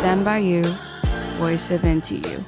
[0.00, 0.62] Stand by you,
[1.40, 2.38] voice of NTU。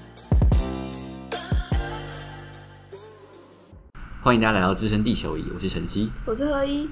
[4.22, 6.88] 欢迎大家来到置身地球仪，我是晨曦，我是何一。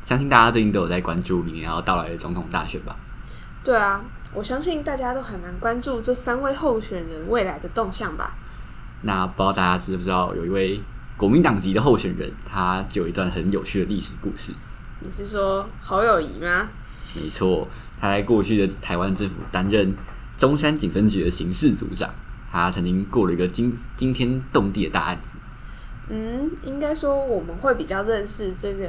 [0.00, 2.96] 相信大家最近都有在关注明年要到来的总统大选吧？
[3.62, 4.04] 对啊，
[4.34, 8.34] 我相信大家都还蛮关注这三位候选人未来的动向吧。
[9.02, 10.82] 那不知道大家知不知道，有一位
[11.16, 14.52] 国民党籍的候选人，他就有一段很有趣的历史故事。
[14.98, 16.68] 你是说侯友宜吗？
[17.14, 17.68] 没错，
[18.00, 19.94] 他在过去的台湾政府担任
[20.38, 22.08] 中山警分局的刑事组长，
[22.50, 25.36] 他曾经过了一个惊惊天动地的大案子。
[26.08, 28.88] 嗯，应该说我们会比较认识这个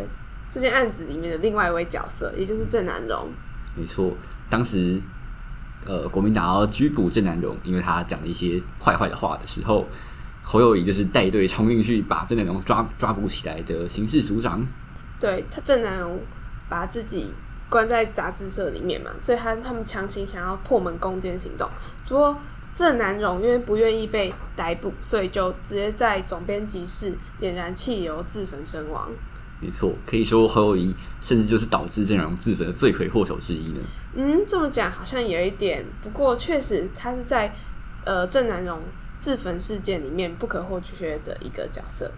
[0.50, 3.30] 这件案子里面的另外一位角色，也就是郑南荣。
[3.76, 4.16] 没错，
[4.50, 5.02] 当时
[5.86, 9.86] 呃国民党要拘捕郑南荣，因为他讲了一些坏坏的话的时候，
[10.42, 14.66] 侯友谊就是带队冲进去把郑南荣抓抓捕起来的刑事组长。
[15.20, 16.20] 对，他郑南荣
[16.70, 17.30] 把自己。
[17.74, 21.68] 关在杂志社里面嘛，所以他他们强行想要破门攻坚行动。
[22.08, 22.38] 不过
[22.72, 29.10] 郑南榕因为不愿意被逮捕，所以就直接在总编辑室点燃汽油自焚身亡。
[29.60, 33.80] 没错，可以说侯友谊甚至就是导致郑南榕自焚的罪魁祸首之一呢。
[34.14, 37.52] 嗯，这么讲好像有一点，不过确实他是在
[38.06, 38.80] 呃郑南榕
[39.18, 42.12] 自焚事件里面不可或缺的一个角色。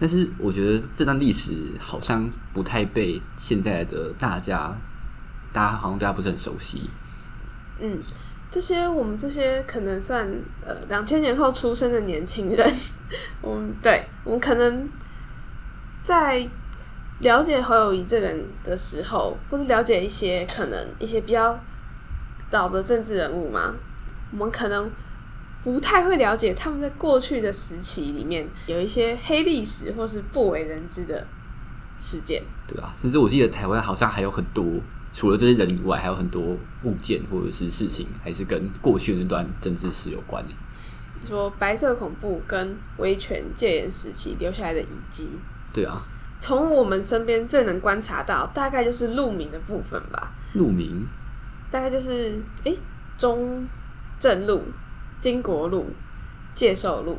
[0.00, 4.72] 但是我觉得这段历史好像不太被现在的大家，
[5.52, 6.88] 大家好像对他不是很熟悉。
[7.80, 7.98] 嗯，
[8.48, 10.28] 这些我们这些可能算
[10.64, 12.72] 呃两千年后出生的年轻人，
[13.42, 14.88] 我们对我们可能
[16.04, 16.48] 在
[17.20, 21.58] 了解侯友谊这个人的时候，或是了解一些可能一些比较
[22.52, 23.74] 老的政治人物嘛，
[24.30, 24.88] 我们可能。
[25.62, 31.26] 不太会了解他们在过去的时期里面有一些黑历史或是不为人知的
[31.98, 34.64] 事件，对啊，甚至我记得台湾好像还有很多
[35.12, 40.54] 除了这些人以外，还有很多物件或者是事情，还是跟过去那段政治史有关的。
[41.26, 45.28] 说白色恐怖跟威权戒严时期留下来的遗迹，
[45.72, 46.00] 对啊，
[46.38, 50.32] 从我们身边最能观察到，大概就是路名的部分吧。
[50.54, 51.06] 路名
[51.70, 52.78] 大概就是哎、欸，
[53.18, 53.66] 中
[54.20, 54.62] 正路。
[55.20, 55.86] 经国路、
[56.54, 57.18] 介寿路，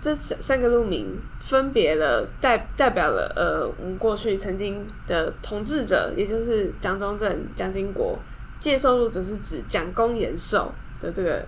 [0.00, 8.18] 这三三个路名分别了代代表了呃，我们过去曾经的统治者，也就是蒋中正、蒋经国。
[8.60, 11.44] 介寿路则是指蒋公延寿的这个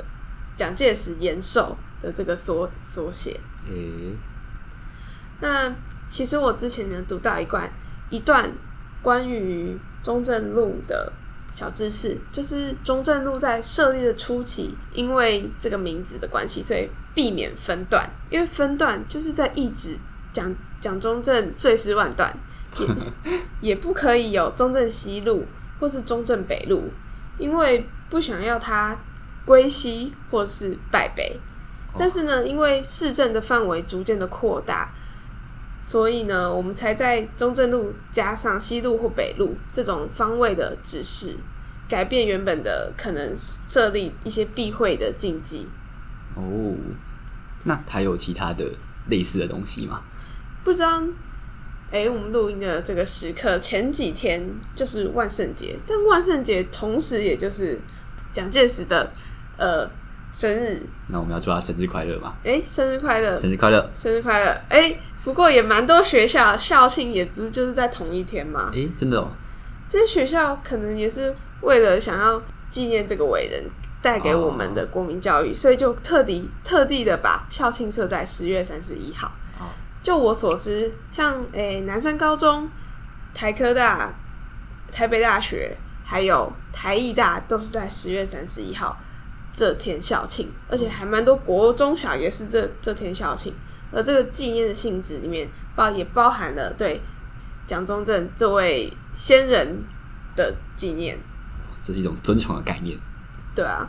[0.56, 3.38] 蒋介石延寿的这个缩缩写。
[3.64, 4.16] 嗯，
[5.40, 5.74] 那
[6.06, 7.70] 其实我之前呢读到一段
[8.10, 8.50] 一段
[9.02, 11.12] 关于中正路的。
[11.52, 18.08] 小知识就是中正路在设立的初期，因为这个名字的关系，所以避免分段。
[18.30, 19.96] 因为分段就是在一直
[20.32, 22.32] 讲讲中正碎尸万段，
[22.78, 22.88] 也
[23.70, 25.44] 也不可以有中正西路
[25.80, 26.84] 或是中正北路，
[27.38, 28.96] 因为不想要它
[29.44, 31.40] 归西或是败北。
[31.98, 34.92] 但是呢，因为市政的范围逐渐的扩大，
[35.78, 41.36] 所以呢，我们才在中正路加上西路或北路这种方位的指示。
[41.88, 45.66] 改变原本的可能设立一些避讳的禁忌
[46.34, 46.74] 哦，
[47.64, 48.62] 那还有其他的
[49.08, 50.02] 类似的东西吗？
[50.62, 51.02] 不知道。
[51.90, 57.80] 哎、欸，我们录音的这个时刻前几天就是万圣节，但万圣节同时也就是
[58.34, 59.10] 蒋介石的
[59.56, 59.88] 呃
[60.30, 60.82] 生日。
[61.06, 62.34] 那我们要祝他生日快乐吗？
[62.44, 63.34] 哎、欸，生日快乐！
[63.34, 63.90] 生日快乐！
[63.94, 64.50] 生日快乐！
[64.68, 68.70] 哎、欸，不过也蛮多学校校庆也不是就是在同一天嘛。
[68.72, 69.28] 诶、欸，真的哦。
[69.88, 72.40] 这些学校可能也是为了想要
[72.70, 73.64] 纪念这个伟人
[74.00, 75.56] 带给我们的国民教育，oh.
[75.56, 79.32] 所以就特地特地的把校庆设在十月三十一号。
[79.58, 79.68] Oh.
[80.02, 82.68] 就我所知，像诶、欸、南山高中、
[83.34, 84.14] 台科大、
[84.92, 88.96] 台北大学，还有台艺大，都是在十月三十一号
[89.50, 93.54] 这天校庆，而且还蛮多国中小也是这这天校庆。
[93.92, 97.00] 而这个纪念的性质里面包也包含了对。
[97.66, 99.84] 蒋中正这位先人
[100.34, 101.18] 的纪念，
[101.84, 102.96] 这是一种尊崇的概念。
[103.54, 103.86] 对啊，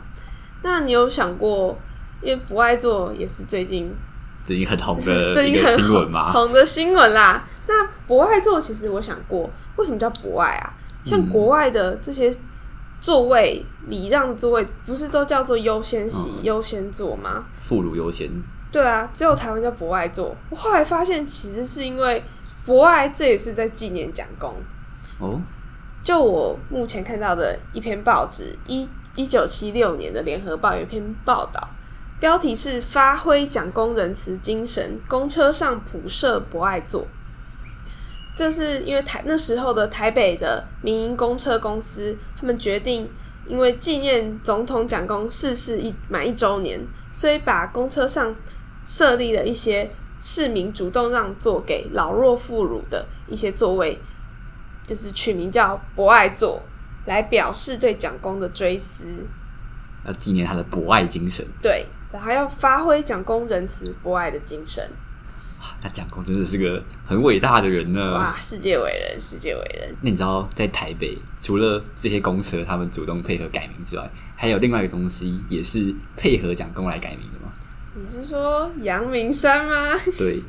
[0.62, 1.78] 那你有想过，
[2.20, 3.90] 因为博爱座也是最近
[4.44, 6.30] 最近很红的 一个新闻吗？
[6.30, 7.42] 红的新闻啦。
[7.66, 10.74] 那博爱座其实我想过，为什么叫博爱啊？
[11.02, 12.30] 像国外的这些
[13.00, 17.46] 座位礼让座位，不是都叫做优先席、优、嗯、先座吗？
[17.62, 18.30] 妇孺优先。
[18.72, 20.36] 对啊，只有台湾叫博爱座。
[20.50, 22.22] 我后来发现，其实是因为。
[22.66, 24.54] 博爱，这也是在纪念蒋公
[25.18, 25.40] 哦。
[26.04, 28.86] 就我目前看到的一篇报纸，一
[29.16, 31.68] 一九七六年的《联合报》有一篇报道，
[32.20, 37.06] 标题是“发挥蒋公仁慈精神，公车上普设博爱座”。
[38.36, 43.10] 这是因为台那时候的台北的民营公车公司，他们决定
[43.46, 46.78] 因为纪念总统蒋公逝世一满一周年，
[47.10, 48.36] 所以把公车上
[48.84, 53.98] 设立了一些市民主动让座给老弱妇孺的一些座位，
[54.86, 56.62] 就是取名叫博爱座，
[57.06, 59.26] 来表示对蒋公的追思，
[60.04, 61.46] 要纪念他的博爱精神。
[61.62, 64.90] 对，然后要发挥蒋公仁慈博爱的精神。
[65.82, 68.14] 那蒋公真的是个很伟大的人呢！
[68.14, 69.94] 哇，世界伟人，世界伟人。
[70.00, 77.39] 那你知道，在台北除了这些公车他们主动配合改名之外，还有另外一个东西也是配合蒋公来改名的吗？
[78.02, 79.94] 你是说阳明山吗？
[80.16, 80.40] 对，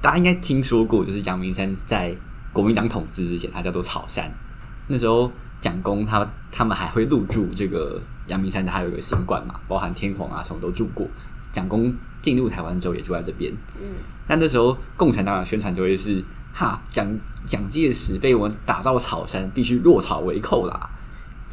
[0.00, 2.16] 大家应该听说过，就是阳明山在
[2.50, 4.32] 国民党统治之前，它叫做草山。
[4.86, 5.30] 那时候
[5.60, 11.06] 蒋公他他们还会入住这个阳明山，它有一个行馆嘛，包含天皇啊什么都住过。
[11.52, 13.52] 蒋公进入台湾之后也住在这边。
[13.78, 13.86] 嗯，
[14.26, 16.24] 但那时候共产党的宣传就会是：
[16.54, 17.06] 哈，蒋
[17.44, 20.90] 蒋介石被我们打到草山，必须落草为寇啦。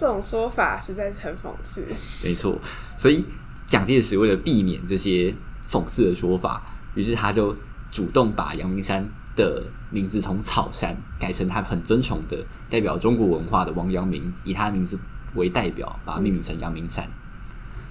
[0.01, 1.86] 这种说法实在是很讽刺。
[2.24, 2.57] 没错，
[2.98, 3.24] 所以
[3.68, 5.31] 蒋介石为了避免这些
[5.69, 6.65] 讽刺的说法，
[6.95, 7.56] 于是他就
[7.92, 14.98] 主动把阳明山的名字从草山改成他很尊崇的代表中国文化的王阳明，以他的名字
[15.36, 17.07] 为代表，把它命名成阳明山。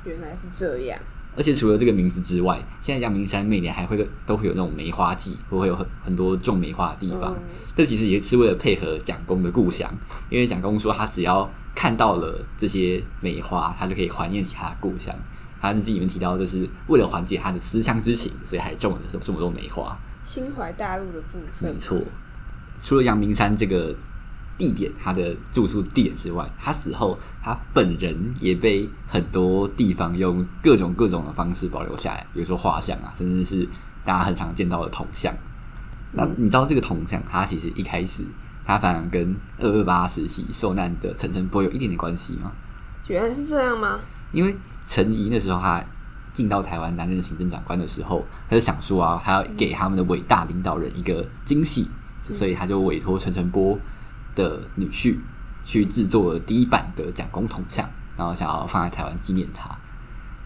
[0.03, 0.99] 原来是这样。
[1.37, 7.33] 而且除了这个名字之外，现在阳明山每年还会都会有那种梅花季，会会有很很多种梅花的地方。
[7.35, 7.43] 嗯、
[7.77, 9.91] 这其实也是为了配合蒋公的故乡，
[10.29, 15.15] 因为蒋公说他只要看到了这些梅花，他就可以怀念起他的故乡。
[15.61, 19.97] 他日记里面提到，就是为了缓解他的思乡之情，所以还种了这么多梅花。
[20.23, 21.99] 心怀大陆的部分，没错。
[22.83, 23.95] 除了阳明山这个。
[24.61, 33.67] 地点，他的住宿地点之外，他死后，他本人也被很多地方用各种各种的方式保留下来，比如说画像啊，甚至是
[34.05, 35.35] 大家很常见到的铜像。
[36.13, 38.23] 那你知道这个铜像，它其实一开始，
[38.67, 42.53] 它反而跟二二八时期受难的陈诚波有一点点关系吗？
[43.09, 43.99] 原来是这样吗？
[44.31, 44.55] 因为
[44.85, 45.83] 陈仪那时候他
[46.35, 51.89] 进到台湾担任行政长官的时候，他就想说啊，他要给他们的伟大领导人一个惊喜，
[52.21, 53.79] 所以他就委托陈诚波。
[54.41, 55.17] 的女婿
[55.63, 59.79] 去制作了第一版的蒋公铜像，然后想要放在台湾纪念他。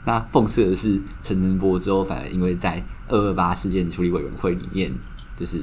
[0.05, 4.93] 那讽刺的是，陈澄波之后反而因为在二二八事件处理委员会里面，
[5.35, 5.63] 就是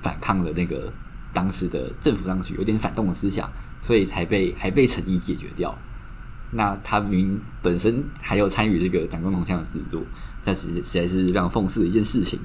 [0.00, 0.92] 反抗了那个
[1.32, 3.50] 当时的政府当局，有点反动的思想，
[3.80, 5.76] 所以才被还被陈毅解决掉。
[6.52, 10.02] 那他明明本身还有参与这个蒋公铜像的制作，
[10.44, 12.38] 但其实实在是非常讽刺的一件事情。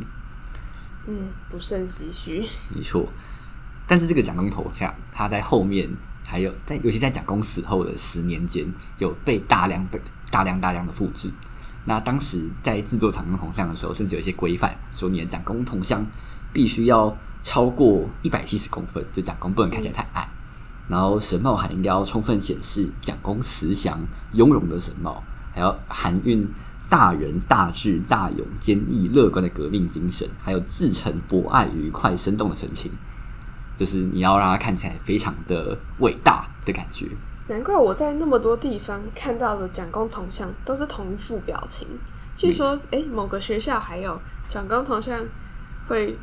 [1.06, 2.44] 嗯，不胜唏嘘。
[2.74, 3.08] 没错。
[3.88, 5.90] 但是这个蒋公头像，他在后面
[6.24, 8.68] 还有在，尤其在蒋公死后的十年间，
[8.98, 10.00] 有被大量被
[10.30, 11.32] 大量大量的复制。
[11.86, 16.06] 那当时在制作蒋公铜像的时候，甚至有一些规范，说你的蒋公铜像
[16.52, 20.30] 必须要超过一百七十公分，就蒋公不能看起来太矮。
[20.90, 25.24] 然后神帽还应该要充分显示蒋公慈祥雍容的神貌，
[25.54, 26.46] 还要含蕴
[26.90, 32.92] 大仁大智大勇坚毅乐观的革命精神，还有至诚博爱愉快生动的神情。
[33.78, 37.08] 就是你要让它看起来非常的伟大的感觉。
[37.48, 41.88] 难怪我在那么多地方看到的蒋公铜像都是同一副表情。
[42.36, 44.20] 据说，哎、欸，某个学校还有
[44.50, 45.24] 蒋公铜像
[45.88, 46.18] 会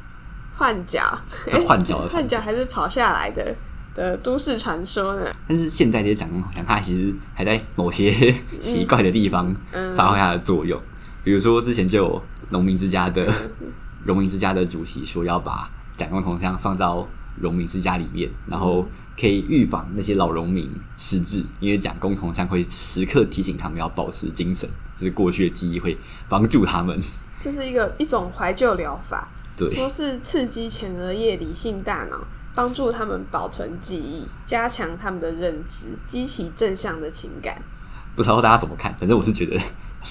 [0.55, 1.01] 换脚，
[1.67, 3.57] 换脚的换脚还是跑下来的
[3.95, 5.23] 的都市传说呢。
[5.49, 8.13] 但是现在这些蒋公铜像，它其实还在某些
[8.61, 9.55] 奇怪的地方
[9.97, 10.79] 发挥它的作用。
[10.79, 13.27] 嗯嗯、比如说，之前就有农民之家的
[14.05, 17.09] 农民之家的主席说要把蒋公铜像放到。
[17.41, 18.87] 农民之家里面，然后
[19.19, 25.97] 可以预防那些老农民失智，因为讲共同像会时刻提醒他们要保持精神，这是过去的记忆会
[26.29, 26.99] 帮助他们。
[27.41, 32.19] 这是一个一种怀旧疗法，对，说是刺激前额叶理性大脑，
[32.55, 37.61] 帮助他们保存记忆，加强他们的认知，激起正向的情感。
[38.15, 38.95] 不知道大家怎么看？
[38.99, 39.61] 反正我是觉得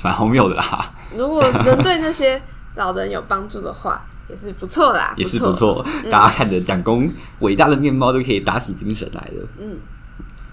[0.03, 0.93] 蛮荒谬的啦。
[1.15, 2.41] 如果能对那些
[2.75, 4.05] 老人有帮助的话。
[4.29, 5.85] 也是不错啦，也是不错。
[6.03, 9.47] 嗯、 大家看着蒋公伟大的面貌，都可以打起精神来了。
[9.59, 9.77] 嗯，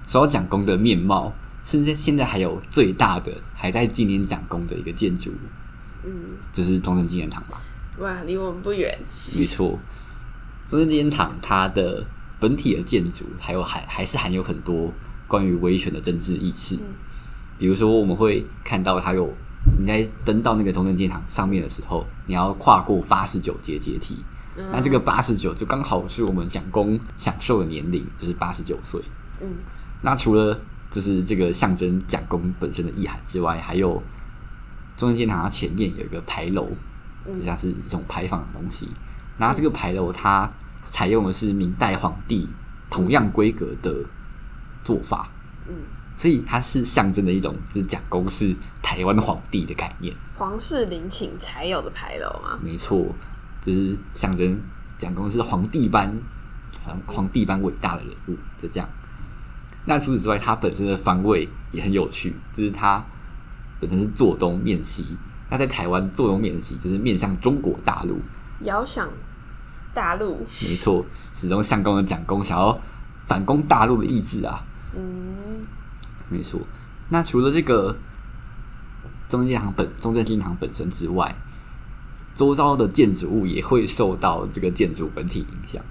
[0.07, 5.33] 说到蒋公的面貌，甚至现在还有最大的还在纪念蒋公的一个建筑，
[6.05, 6.11] 嗯，
[6.53, 7.61] 就是中正纪念堂吧？
[7.99, 8.93] 哇，离我们不远。
[9.37, 9.79] 没错，
[10.69, 12.05] 中正纪念堂它的
[12.39, 14.93] 本体的建筑，还有还还是含有很多
[15.29, 16.75] 关于维权的政治意识。
[16.77, 16.83] 嗯、
[17.59, 19.33] 比如说，我们会看到它有。
[19.79, 24.25] 你在登到那个中正纪念堂上面的时候，你要跨过八十九阶阶梯。
[24.57, 29.01] 嗯、那这个八十九就刚好是我们蒋公享受的年龄，就是八十九岁。
[29.41, 29.49] 嗯，
[30.03, 30.59] 那除了
[30.91, 34.03] 就是这个象征蒋公本身的意涵之外，还有
[34.97, 36.69] 中正纪念堂它前面有一个牌楼，
[37.29, 38.89] 就像是一种牌坊的东西。
[39.39, 40.51] 那这个牌楼它
[40.83, 42.49] 采用的是明代皇帝
[42.91, 44.05] 同样规格的
[44.83, 45.31] 做法。
[45.69, 45.75] 嗯，
[46.17, 52.59] 所以它是象征的一种，就是蒋公是台湾皇帝的概念，皇室陵寝才有的牌楼吗？
[52.63, 53.07] 没错，
[53.61, 54.61] 这是象征
[54.99, 56.15] 蒋公是皇帝般
[56.85, 58.89] 皇皇帝般伟大的人物，就这样。
[59.87, 63.03] 那除此之外，它本身的方位也很有趣，就是它
[63.81, 65.17] 本身是坐东面西。
[65.49, 68.21] 那在台湾坐东面西，就是面向中国大陆，
[68.61, 69.09] 遥想
[69.95, 70.47] 大陆。
[70.63, 72.79] 没错，始终相公的蒋公想要
[73.27, 74.63] 反攻大陆的意志啊。
[74.95, 75.65] 嗯，
[76.31, 76.59] 没错。
[77.11, 77.95] 那除了这个
[79.29, 81.37] 中正纪念堂本中正纪念堂本身之外，
[82.35, 85.85] 周遭的建筑物也会受到这个建筑本体影响，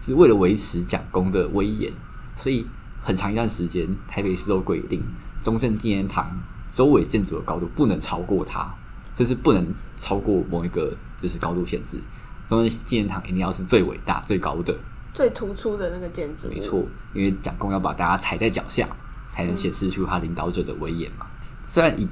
[0.00, 1.92] 是为了维持蒋公的威严，
[2.34, 2.66] 所以。
[3.04, 5.02] 很长一段时间，台北市都规定
[5.42, 8.72] 中正纪念堂周围建筑的高度不能超过它，
[9.12, 12.00] 这是不能超过某一个就是高度限制。
[12.48, 14.72] 中正纪念堂一定要是最伟大、最高的、
[15.12, 16.46] 最突出的那个建筑。
[16.46, 18.88] 没错，因为蒋公要把大家踩在脚下，
[19.32, 21.26] 才能显示出他领导者的威严嘛。
[21.40, 22.06] 嗯、虽然一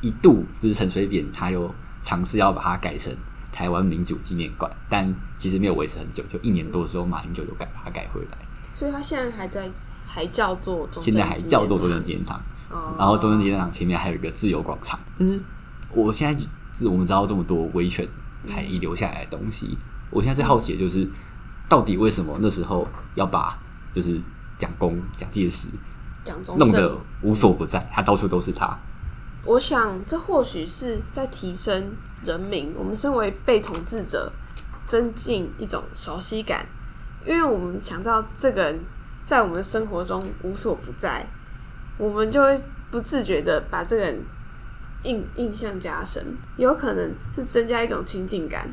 [0.00, 3.14] 一度就是陈水扁他又尝试要把它改成
[3.52, 8.38] 台湾民主纪念馆，但其实没有维持很久，就一年多的时候，马英九就改把它改回来。
[8.74, 9.70] 所以他现在还在。
[10.06, 12.40] 还叫做中，现在还叫做中正纪念堂，
[12.70, 15.00] 哦、然后中正纪念堂前面还有一个自由广场。
[15.18, 15.40] 但是
[15.90, 18.06] 我现在自我们知道这么多威权
[18.48, 19.78] 还遗留下来的东西，嗯、
[20.10, 21.08] 我现在最好奇的就是，
[21.68, 23.58] 到底为什么那时候要把
[23.90, 24.20] 就是
[24.56, 25.68] 蒋公、蒋介石、
[26.24, 28.76] 蒋中弄得无所不在，他到处都是他。
[29.44, 34.32] 我想这或许是在提升人民，我们身为被统治者，
[34.86, 36.66] 增进一种熟悉感，
[37.24, 38.80] 因为我们想到这个人。
[39.26, 41.26] 在我们的生活中无所不在，
[41.96, 44.22] 我们就会不自觉的把这个人
[45.02, 46.22] 印印象加深，
[46.58, 48.68] 有可能是增加一种亲近感，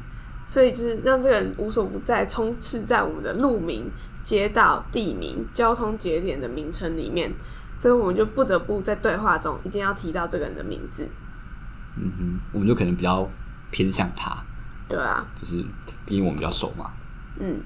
[0.46, 3.90] 所以就是让这个人无所不在，充斥在我们的路名、
[4.24, 7.32] 街道、地名、交通节点的名称里面，
[7.76, 11.08] 所以我们就不得不在对话中一定要提到这个人的名字。
[11.98, 13.28] 嗯哼，我们就可能比较
[13.72, 14.38] 偏向他。
[14.88, 15.58] 对啊，就是
[16.08, 16.92] 因为我们比较熟嘛。
[17.40, 17.60] 嗯。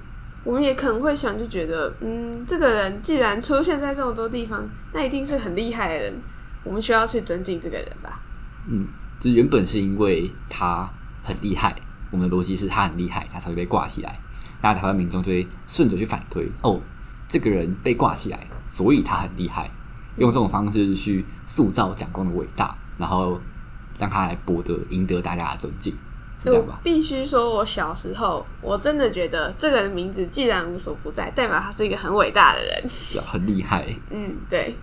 [0.44, 6.14] 我们也可能会想，就觉得，嗯，这个人既然出现在这么多地方，那一定是很厉害的人，
[6.62, 8.22] 我们需要去尊敬这个人吧？
[8.68, 8.86] 嗯，
[9.18, 10.88] 就原本是因为他
[11.24, 11.74] 很厉害，
[12.10, 14.18] 我们的逻辑是他很厉害，他才会被挂起来。
[14.62, 16.80] 那台湾民众就会顺着去反推，哦，
[17.28, 19.70] 这个人被挂起来，所以他很厉害，
[20.16, 23.40] 用这种方式去塑造蒋公的伟大，然后
[23.98, 25.94] 让他来博得赢得大家的尊敬。
[26.38, 32.84] 是这样吧必须说，我小时候我真的觉得这个人名字既然无所不在，代表他是一个很伟大的人，
[33.24, 33.86] 很厉害。
[34.10, 34.76] 嗯，对，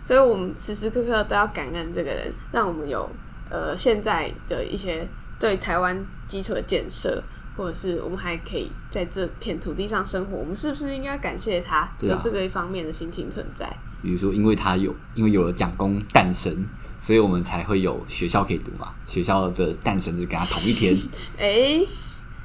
[0.00, 3.10] 所以我们时时刻刻都要感恩这个人，让我们有
[3.50, 5.04] 呃现在的一些
[5.38, 7.22] 对台湾基础的建设，
[7.56, 13.68] 或者是我们还可以在这片土地上生活，我们是不是应该感谢他有这个一方面的心情存在？
[14.02, 16.66] 比如说，因为他有，因为有了蒋公诞生。
[17.00, 20.92] 所以我们才会有学校可以读嘛，学校的诞生是跟他同一天，
[21.38, 21.86] 哎、欸，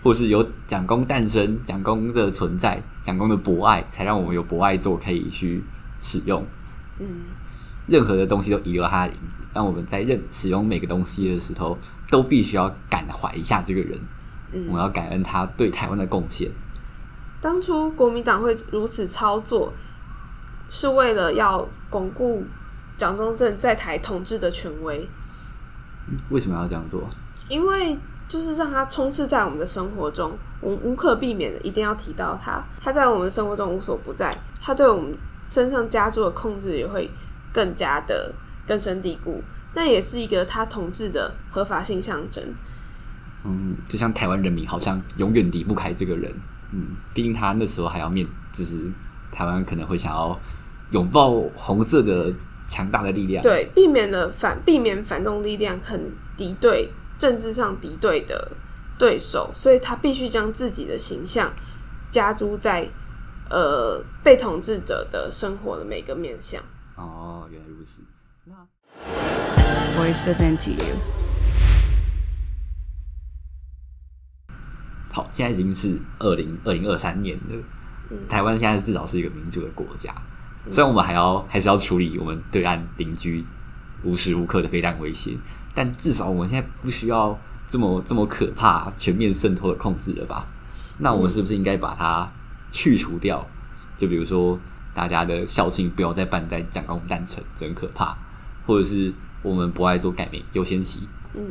[0.04, 5.64] 或是有蒋公诞生，蒋公的存在，蒋公的博爱，才让我们有博爱座可以去
[6.00, 6.46] 使用。
[7.00, 7.08] 嗯，
[7.88, 11.78] 任何的东西都遗留他的影子，让我们在任使用每个东西的时候，
[12.10, 14.00] 都必须要感怀一下这个人。
[14.52, 16.52] 嗯，我要感恩他对台湾的贡献。
[17.42, 19.74] 当初国民党会如此操作，
[20.70, 22.44] 是为了要巩固。
[22.96, 25.10] 蒋中正在台统治的权威，
[26.30, 27.10] 为什么要这样做？
[27.50, 27.98] 因为
[28.28, 32.64] 就是让他充斥在我们的生活中，我们无可避免的一定要提到他。
[32.80, 37.10] 他在我们的生活中无所不在，他对我们身上加诸的控制也会
[37.54, 38.34] 更加的
[38.68, 39.42] 根深蒂固。
[39.74, 42.44] 那也是一个他统治的合法性象征。
[43.46, 46.34] 嗯，就像台湾人民好像永远离不开这个人。
[46.72, 48.92] 嗯，毕竟他那时候还要面，就是
[49.32, 50.38] 台湾可能会想要
[50.90, 52.34] 拥抱红色的。
[52.66, 58.52] 强大的力量，对，避免了反，避免反动力量很敌对，政治上敌对的
[58.98, 61.54] 对手，所以他必须将自己的形象
[62.10, 62.90] 加诸在
[63.50, 66.64] 呃被统治者的生活的每个面向。
[67.44, 68.02] 哦，原来如此。
[68.46, 68.56] 那
[69.98, 70.96] Voice of NTU。
[75.12, 77.64] 好，现在已经是二零二零二三年了，
[78.10, 80.16] 嗯、台湾现在至少是一个民主的国家。
[80.72, 83.44] 虽然我们还要还是要处理我们对岸邻居
[84.04, 85.38] 无时无刻的飞弹威胁，
[85.76, 90.48] 但至少我们现在不需要这么这么可怕、全面渗透的控制了吧？
[91.00, 92.32] 那我们是不是应该把它
[92.72, 93.46] 去除掉？
[93.98, 94.58] 就比如说，
[94.94, 98.16] 大家的校庆不要再办在蒋公诞辰，真可怕；
[98.66, 101.08] 或者是我们不爱做改名优先席。
[101.34, 101.42] 嗯，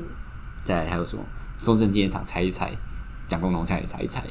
[0.63, 1.25] 再来还有什么？
[1.59, 2.73] 中正纪念堂拆一拆，
[3.27, 4.25] 蒋公铜像也拆一拆。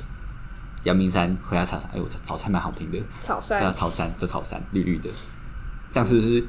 [0.83, 2.99] 阳明山回家草山，哎呦，炒菜蛮好听的。
[3.19, 5.09] 草山，对啊，草山，这草山绿绿的，
[5.91, 6.43] 这样是不是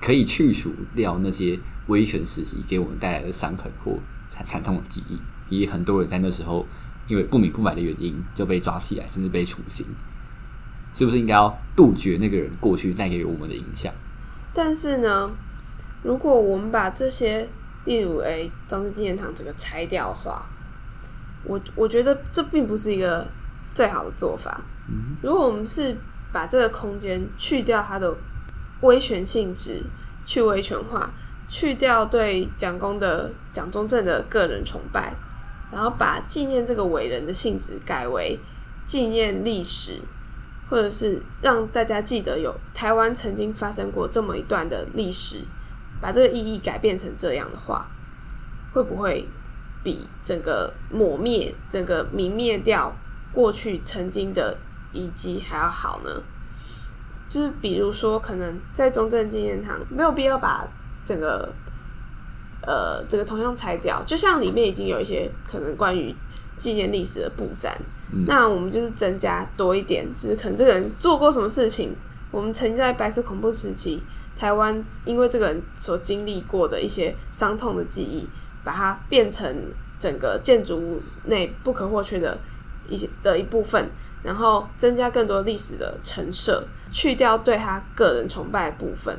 [0.00, 3.98] 可以去除掉那些威权时期给我们带来的伤痕或
[4.44, 5.18] 惨痛的记忆。
[5.48, 6.66] 也很多人在那时候
[7.06, 9.86] 因为不明不白的原因就被抓起来，甚至被处刑。
[10.96, 13.92] 是不是应该要杜绝那个人过去带给我们的影响？
[14.54, 15.30] 但是呢，
[16.02, 17.46] 如果我们把这些，
[17.84, 20.46] 例如诶，张氏纪念堂整个拆掉的话，
[21.44, 23.28] 我我觉得这并不是一个
[23.74, 24.62] 最好的做法。
[24.88, 25.94] 嗯，如果我们是
[26.32, 28.16] 把这个空间去掉它的
[28.80, 29.82] 威权性质，
[30.24, 31.12] 去威权化，
[31.50, 35.12] 去掉对蒋公的蒋中正的个人崇拜，
[35.70, 38.40] 然后把纪念这个伟人的性质改为
[38.86, 40.00] 纪念历史。
[40.68, 45.44] 或者是让大家记得有台湾曾经发生过这么一段的历史，
[46.00, 47.88] 把这个意义改变成这样的话，
[48.72, 49.28] 会不会
[49.84, 52.92] 比整个抹灭、整个泯灭掉
[53.32, 54.56] 过去曾经的
[54.92, 56.10] 遗迹还要好呢？
[57.28, 60.66] 就是比如说，可能在中正纪念堂没有必要把
[61.04, 61.52] 整个
[62.62, 66.14] 呃整个铜像拆掉，就像里面已经有一些可能关于
[66.58, 67.76] 纪念历史的布展。
[68.12, 71.94] 嗯、那我们就是增加多一点，就是可能这个人做过什么事情，
[72.30, 74.02] 我们曾经在白色恐怖时期，
[74.36, 78.28] 台湾因为这个人所经历过的一些伤痛的记忆，
[78.62, 79.54] 把它变成
[79.98, 82.38] 整个建筑物内不可或缺的
[82.88, 83.90] 一些的一部分，
[84.22, 89.16] 然后增加更多历史的陈设，去掉对他个人崇拜的部分，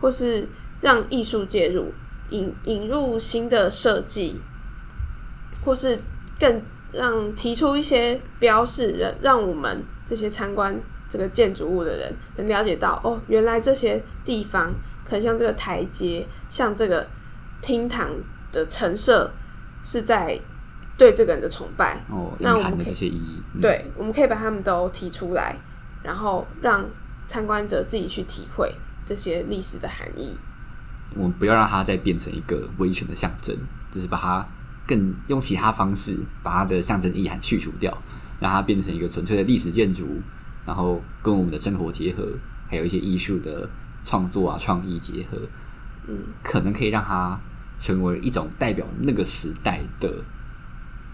[0.00, 0.48] 或是
[0.80, 1.92] 让艺术介入，
[2.30, 4.40] 引引入新的设计，
[5.64, 6.00] 或是
[6.40, 6.60] 更。
[6.92, 10.76] 让提出一些标示，让让我们这些参观
[11.08, 17.06] 这个建筑物的人能了解到，哦，原来这些地方可能像这个台阶，像这个
[17.62, 18.10] 厅堂
[18.50, 19.30] 的陈设，
[19.84, 20.36] 是在
[20.98, 22.04] 对这个人的崇拜。
[22.08, 25.54] 哦，那我们可以这些意义，嗯、对，我们可以把他们都提出来，
[26.02, 26.84] 然后让
[27.28, 28.74] 参观者自己去体会
[29.06, 30.36] 这些历史的含义。
[31.14, 33.56] 我们不要让它再变成一个威权的象征，
[33.92, 34.44] 就是把它。
[34.90, 37.96] 更用其他方式把它的象征意涵去除掉，
[38.40, 40.20] 让它变成一个纯粹的历史建筑，
[40.66, 42.26] 然后跟我们的生活结合，
[42.68, 43.70] 还有一些艺术的
[44.02, 45.38] 创作啊、创意结合，
[46.08, 47.40] 嗯，可能可以让它
[47.78, 50.12] 成为一种代表那个时代的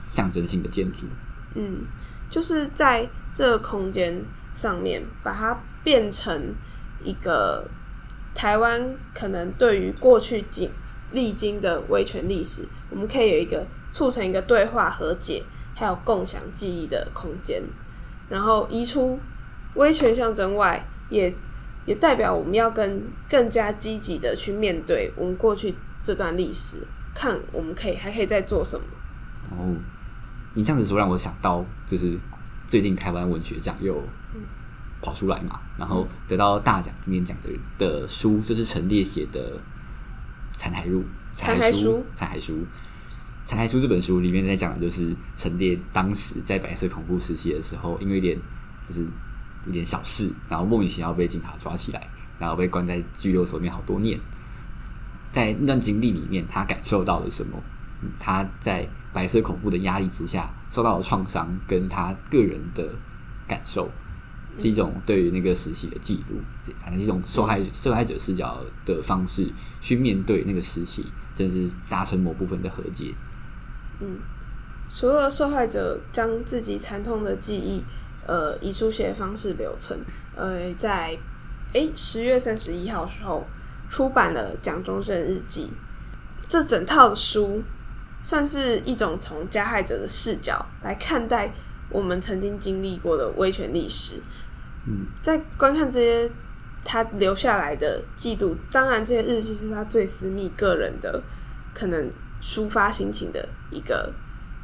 [0.06, 1.06] 象征性的建筑。
[1.54, 1.82] 嗯，
[2.30, 6.54] 就是在这个空间上面把它变成
[7.04, 7.68] 一个。
[8.36, 10.70] 台湾可能对于过去经
[11.10, 15.42] 历经的威权历史，我们可以有一个促成一个对话、和解，
[15.74, 17.62] 还有共享记忆的空间。
[18.28, 19.18] 然后移出
[19.74, 21.34] 威权象征外，也
[21.86, 28.84] 也代表我们要跟更加积极的去面对我们过去这段历史，看我们可以还可以再做什么。
[29.52, 29.74] 哦，
[30.52, 32.18] 你这样子说让我想到，就是
[32.66, 33.98] 最近台湾文学奖又。
[35.06, 39.56] 跑出来嘛，然后得到大奖，今年奖的的书就是陈列写的
[40.58, 41.00] 《残骸录》
[41.32, 42.66] 残骸书，残骸书，
[43.44, 48.36] 残骸书这本书里面在讲的就是陈列当时在白色恐怖时期的时候，因为一点
[48.82, 49.06] 就是
[49.64, 52.08] 一点小事，然后莫名其妙被警察抓起来，
[52.40, 54.18] 然后被关在拘留所里面好多年。
[55.30, 57.62] 在那段经历里面，他感受到了什么？
[58.18, 62.92] 他在白色恐怖的压力之下受到了创伤，跟他个人的
[63.46, 63.88] 感受。
[64.56, 66.36] 是一种对于那个时期的记录，
[66.82, 73.14] 反正一种受害受害者视角的方式去面对那个时期，甚至达成某部分的和解。
[74.00, 74.18] 嗯，
[74.88, 77.82] 除了受害者将自己惨痛的记忆，
[78.26, 79.98] 呃，以书写方式留存，
[80.34, 81.18] 呃，在
[81.72, 83.46] 诶十月三十一号时候
[83.90, 85.64] 出版了《蒋中正日记》，
[86.48, 87.62] 这整套的书
[88.22, 91.52] 算是一种从加害者的视角来看待
[91.90, 94.20] 我们曾经经历过的威权历史。
[95.20, 96.32] 在观看这些
[96.84, 101.22] 他留下来的记录，当然这些日记是他最私密、个人的，
[101.74, 104.12] 可能抒发心情的一个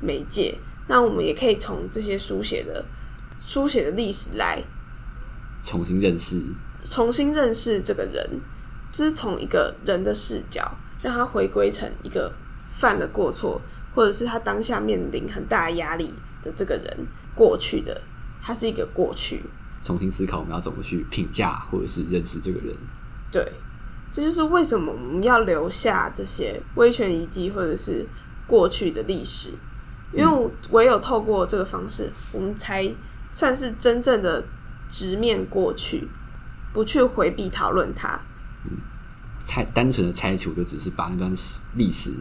[0.00, 0.56] 媒介。
[0.86, 2.84] 那我们也可以从这些书写的
[3.38, 4.62] 书写的历史来
[5.62, 6.40] 重新认识，
[6.84, 8.40] 重新认识这个人，
[8.90, 12.32] 就是从一个人的视角，让他回归成一个
[12.68, 13.60] 犯了过错，
[13.94, 18.00] 或者是他当下面临很大压力的这个人过去的，
[18.40, 19.42] 他是一个过去。
[19.82, 22.74] 重新思考我们要怎么去评价或者是认识这个人。
[23.30, 23.52] 对，
[24.10, 28.06] 这就是为什么我们要留下这些威权遗迹或者是
[28.46, 29.50] 过去的历史，
[30.12, 32.88] 因为唯有透过这个方式，我们才
[33.30, 34.44] 算是真正的
[34.88, 36.06] 直面过去，
[36.72, 38.20] 不去回避讨论它。
[38.64, 38.76] 嗯，
[39.42, 41.32] 拆单纯的拆除，就只是把那段
[41.74, 42.14] 历史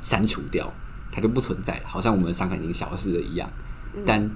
[0.00, 0.72] 删除掉，
[1.12, 3.48] 它就不存在了，好像我们的伤痕已经消失了一样。
[3.94, 4.30] 嗯，但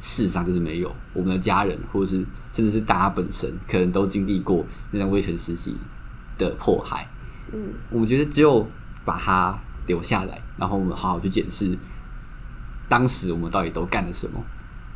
[0.00, 2.16] 事实上就是没有，我们的家人或者是
[2.50, 5.76] 甚至是大家本身，可能都经历过那段威权时期
[6.36, 7.06] 的迫害。
[7.52, 8.66] 嗯，我们觉得只有
[9.04, 11.78] 把它留下来，然后我们好好去检视
[12.88, 14.42] 当时我们到底都干了什么，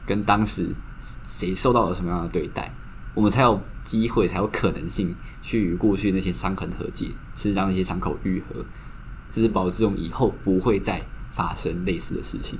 [0.06, 2.72] 跟当时谁受到了什么样的对待，
[3.14, 8.64] 我们才有机会，才有可能性去与过去那些伤痕和解，是让那些伤口愈合，
[9.30, 12.58] 这是保证我们以后不会再发生类似的事情。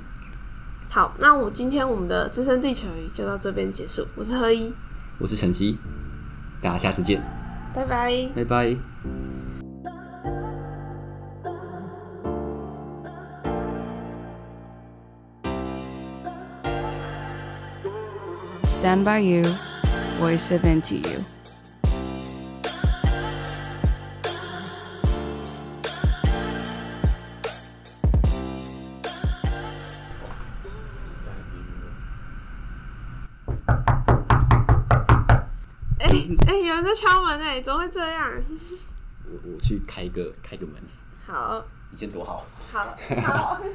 [0.89, 4.07] 好，那我今天我们的资深地球仪就到这边结束。
[4.15, 4.73] 我是何一，
[5.19, 5.77] 我是晨曦，
[6.61, 7.21] 大家下次见，
[7.73, 8.77] 拜拜，拜拜。
[18.81, 19.43] Stand by you,
[20.21, 21.01] voice of NTU.
[21.03, 21.34] 哎、
[37.85, 38.43] 会这样？
[39.25, 40.75] 我我去开个开个门，
[41.25, 42.45] 好，你先躲好。
[42.71, 43.61] 好，好。